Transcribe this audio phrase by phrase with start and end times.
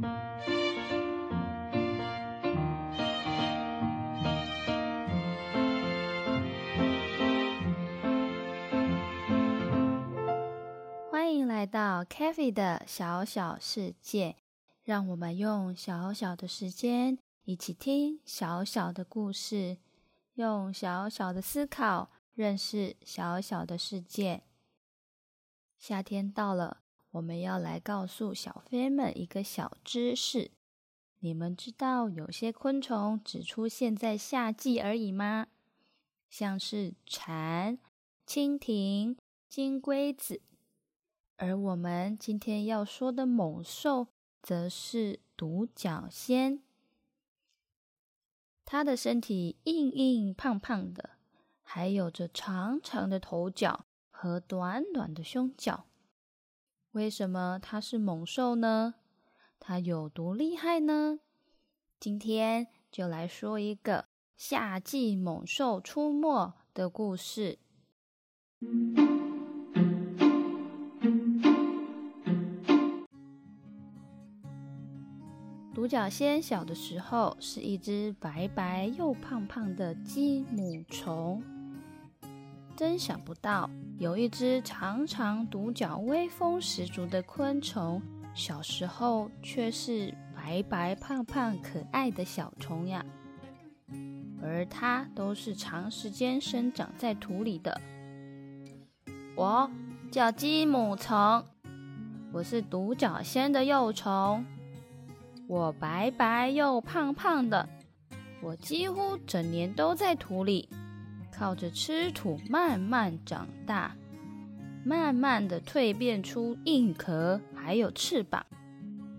[0.00, 0.06] 欢
[11.34, 14.36] 迎来到 k a f e 的小小世界，
[14.84, 19.78] 让我们用小小的时间一起听小小的故事，
[20.34, 24.44] 用小小的思考认识小小的世界。
[25.76, 26.82] 夏天到了，
[27.12, 30.50] 我们要来告诉小飞们一个小知识：
[31.20, 35.46] 你们知道有些昆虫只出现在夏季而已吗？
[36.28, 37.78] 像是蝉、
[38.26, 39.16] 蜻蜓、
[39.48, 40.42] 金龟子。
[41.36, 44.08] 而我们今天要说的猛兽，
[44.42, 46.62] 则是独角仙。
[48.66, 51.12] 它的身体硬硬胖胖的，
[51.62, 55.86] 还有着长长的头角和短短的胸角。
[56.92, 58.94] 为什么它是猛兽呢？
[59.60, 61.20] 它有多厉害呢？
[62.00, 67.58] 今天就来说一个夏季猛兽出没的故事。
[75.74, 81.40] 独角仙小的时候是一只白白又胖胖的鸡母虫，
[82.78, 88.00] 真想不到有一只长长独角、威风十足的昆虫，
[88.36, 93.04] 小时候却是白白胖胖可爱的小虫呀。
[94.40, 97.80] 而它都是长时间生长在土里的。
[99.34, 99.68] 我
[100.12, 101.44] 叫鸡母虫，
[102.32, 104.46] 我是独角仙的幼虫。
[105.48, 107.68] 我白白又胖胖的，
[108.40, 110.68] 我几乎整年都在土里，
[111.38, 113.94] 靠着吃土慢慢长大，
[114.84, 118.44] 慢慢的蜕变出硬壳，还有翅膀，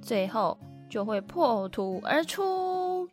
[0.02, 0.58] 最后
[0.90, 3.08] 就会破土而出。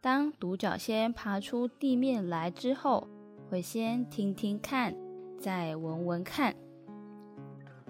[0.00, 3.08] 当独角仙爬出地面来之后，
[3.50, 4.94] 会先听听看，
[5.40, 6.54] 再闻闻看，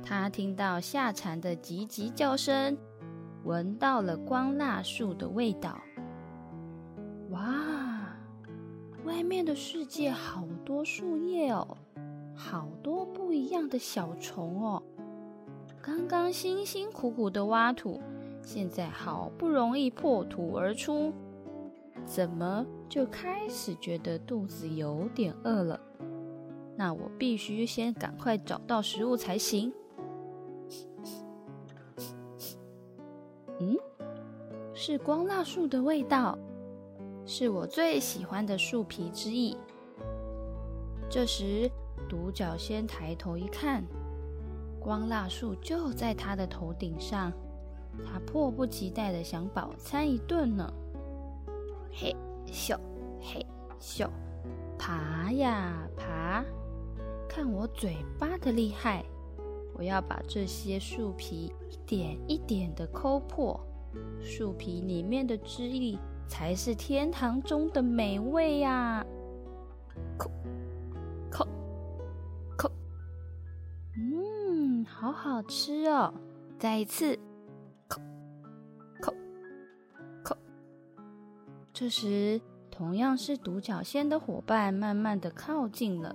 [0.03, 2.79] 他听到夏蝉的叽叽叫声。
[3.45, 5.79] 闻到了光蜡树的味道，
[9.25, 11.77] 面的世界好多树叶哦，
[12.35, 14.83] 好多不一样的小虫哦。
[15.83, 18.01] 刚刚辛辛苦苦的挖土，
[18.43, 21.13] 现在好不容易破土而出，
[22.05, 25.81] 怎么就开始觉得肚子有点饿了？
[26.77, 29.73] 那我必须先赶快找到食物才行。
[33.61, 33.77] 嗯，
[34.73, 36.37] 是光蜡树的味道，
[37.27, 39.57] 是我最喜欢的树皮之一。
[41.09, 41.71] 这时，
[42.09, 43.83] 独角仙抬头一看，
[44.79, 47.33] 光蜡树就在他的头顶上，
[48.05, 50.71] 他迫不及待的想饱餐一顿呢。
[51.91, 52.15] 嘿
[52.47, 52.77] 咻，
[53.21, 53.47] 嘿
[53.81, 54.09] 咻，
[54.79, 56.45] 爬呀爬，
[57.29, 59.05] 看我嘴巴的厉害！
[59.77, 63.59] 我要把这些树皮一点一点的抠破，
[64.21, 69.05] 树皮里面的汁液才是天堂中的美味呀！
[70.19, 70.31] 抠，
[71.31, 71.47] 抠，
[72.57, 72.71] 抠，
[73.97, 76.13] 嗯，好好吃哦！
[76.59, 77.19] 再一次，
[77.89, 78.01] 抠，
[79.01, 79.13] 抠，
[80.23, 80.37] 抠。
[81.73, 82.41] 这时，
[82.71, 86.15] 同样是独角仙的伙伴慢慢的靠近了。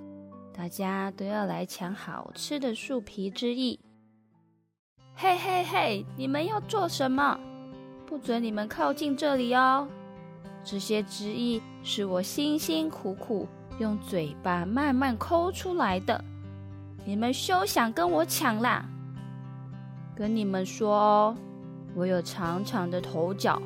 [0.53, 3.79] 大家都要来抢好吃的树皮之意。
[5.15, 7.39] 嘿嘿嘿，你们要做什么？
[8.05, 9.87] 不准你们靠近这里哦！
[10.71, 13.47] 这些汁液是我辛辛苦苦
[13.79, 16.23] 用嘴巴慢慢抠出来的，
[17.03, 18.85] 你们休想跟我抢啦！
[20.15, 21.35] 跟你们说哦，
[21.95, 23.59] 我有长长的头角，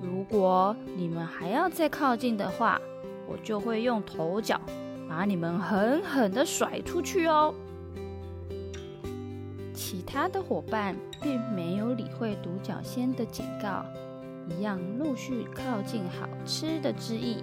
[0.00, 2.80] 如果你们还要再靠近的话，
[3.26, 4.60] 我就会用头角。
[5.08, 7.52] 把你们狠狠的甩出去哦！
[9.74, 13.84] 其他的伙伴并没有理会独角仙的警告，
[14.48, 17.36] 一样陆续靠近好吃的汁液。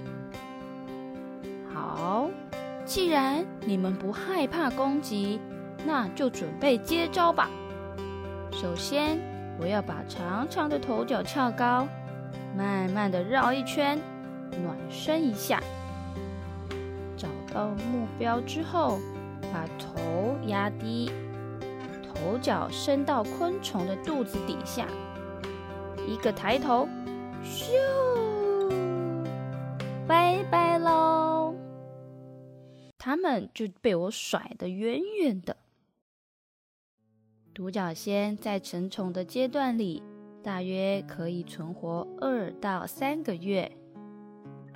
[1.74, 2.30] 好，
[2.86, 5.40] 既然你们不害怕攻击，
[5.86, 7.50] 那就准备接招吧。
[8.52, 9.20] 首先，
[9.60, 11.88] 我要把长长的头角翘高，
[12.58, 14.00] 慢慢的绕一圈，
[14.64, 15.62] 暖身一下。
[17.18, 19.00] 找到目标之后，
[19.54, 21.12] 把头压低，
[22.04, 24.86] 头角伸到昆虫的肚子底下，
[26.08, 26.88] 一个抬头，
[27.44, 27.72] 咻，
[30.08, 31.54] 拜拜喽！
[32.98, 35.56] 他们就被我甩得远远的。
[37.54, 40.04] 独角仙在成虫的阶段里，
[40.44, 43.72] 大约可以存活二到三个月，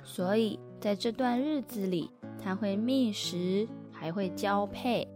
[0.02, 2.10] 所以在这段日子里，
[2.42, 5.06] 它会觅食，还会交配，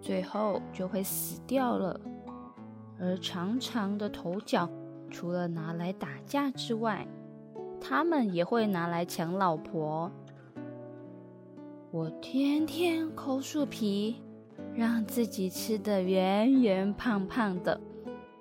[0.00, 1.98] 最后就会死掉了。
[2.98, 4.68] 而长长的头角，
[5.10, 7.06] 除了拿来打架之外，
[7.80, 10.10] 它们也会拿来抢老婆。
[11.90, 14.16] 我天天抠树皮，
[14.74, 17.80] 让自己吃得圆圆胖胖的，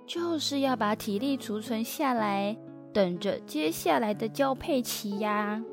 [0.06, 2.58] 就是要把体力储存下来，
[2.92, 5.64] 等着接下来的交配期呀。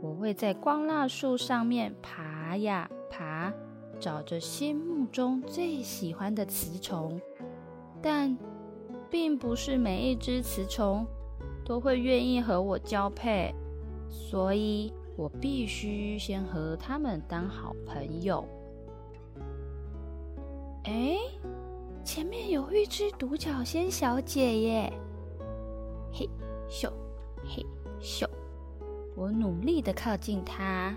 [0.00, 3.52] 我会在光蜡树上面爬呀爬，
[3.98, 7.20] 找着心目中最喜欢的雌虫，
[8.00, 8.34] 但
[9.10, 11.06] 并不是每一只雌虫
[11.64, 13.54] 都会愿意和我交配，
[14.08, 14.92] 所以。
[15.16, 18.42] 我必须先和他们当好朋友。
[20.84, 21.18] 哎，
[22.02, 24.92] 前面有一只独角仙小姐耶！
[26.10, 26.26] 嘿
[26.70, 26.90] 咻，
[27.44, 27.62] 嘿
[28.00, 28.26] 咻，
[29.14, 30.96] 我努力的靠近它。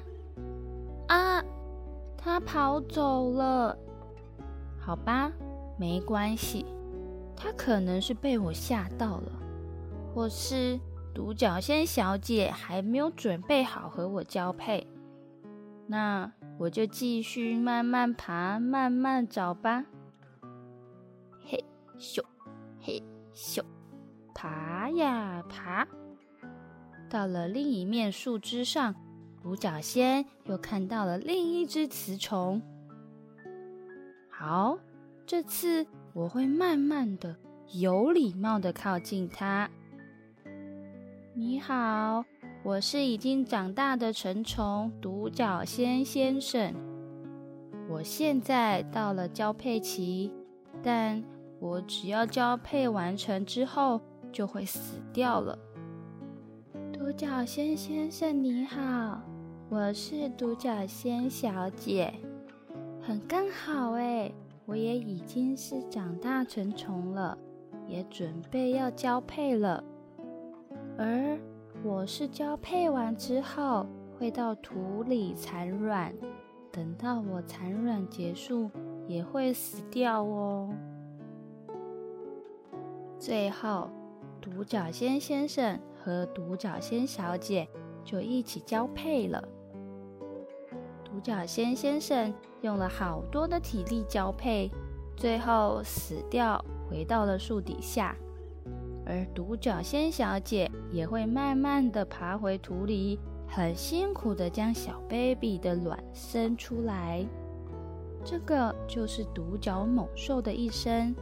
[1.10, 1.44] 啊，
[2.16, 3.78] 它跑走了。
[4.80, 5.34] 好吧，
[5.78, 6.66] 没关系，
[7.44, 9.32] 她可能是被我吓到了，
[10.14, 10.80] 或是……
[11.14, 14.88] 独角仙小姐还没有准备好和我交配，
[15.86, 19.86] 那我就继续慢慢爬，慢慢找吧。
[21.46, 21.64] 嘿
[22.00, 22.20] 咻，
[22.82, 23.00] 嘿
[23.32, 23.62] 咻，
[24.34, 25.88] 爬呀爬，
[27.08, 28.96] 到了另一面树枝上，
[29.44, 32.60] 独角仙又看到了另一只雌虫。
[34.32, 34.80] 好，
[35.28, 37.36] 这次我会慢慢的、
[37.72, 39.68] 有礼貌的靠近它。
[41.34, 42.24] 你好，
[42.64, 46.76] 我是已经长大的成虫独角仙先生。
[47.90, 50.32] 我现在到了交配期，
[50.84, 51.24] 但
[51.60, 54.00] 我只要交配完成之后
[54.32, 55.58] 就会死掉了。
[56.94, 59.20] 独角仙先生你好，
[59.68, 62.14] 我是独角仙小姐，
[63.02, 64.32] 很刚好哎，
[64.66, 67.38] 我也已经是长大成虫了，
[67.88, 69.84] 也准备要交配了。
[70.98, 71.38] 而
[71.84, 73.86] 我是交配完之后
[74.18, 76.14] 会到土里产卵，
[76.72, 78.70] 等到我产卵结束
[79.08, 80.70] 也会死掉哦。
[83.20, 83.90] 最后，
[84.40, 87.68] 独角仙先生和独角仙小姐
[88.04, 89.46] 就一起交配了。
[91.14, 94.72] 独角仙先生用了好多的体力交配，
[95.16, 98.16] 最后死掉，回到了树底下。
[99.06, 107.24] 而独角仙小姐也会慢慢的爬回土里，很辛苦的将小 baby 的卵生出来。
[108.26, 111.14] 这个就是独角猛兽的一生。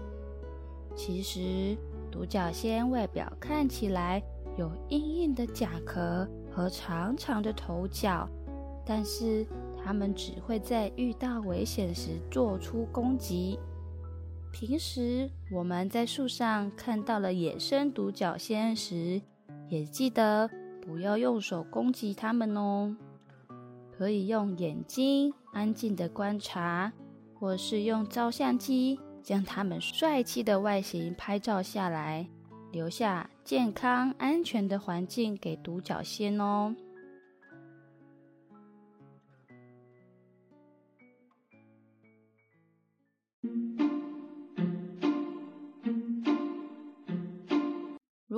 [0.95, 1.77] 其实，
[2.09, 4.23] 独角仙外表看起来
[4.57, 8.25] 有硬硬的甲壳和长长的头角，
[8.85, 9.45] 但是
[9.83, 13.59] 它们只会在遇到危险时做出攻击。
[14.51, 19.21] 平时我们在树上看到了野生独角仙时，
[19.69, 20.49] 也记得
[20.81, 22.95] 不要用手攻击它们哦。
[23.97, 26.91] 可以用眼睛安静的观察，
[27.33, 32.27] 或是用照相机将它们帅气的外形拍照下来，
[32.71, 36.75] 留下健康安全的环境给独角仙哦。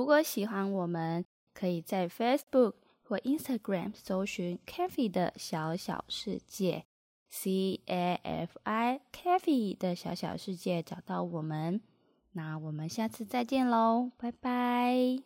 [0.03, 6.83] 如果喜欢我们，可以在 Facebook 或 Instagram 搜寻 Cafe 的小小世界
[7.29, 11.79] ，C A F I Cafe 的小小世界找到我们。
[12.33, 15.23] 那我们下次再见喽，拜拜。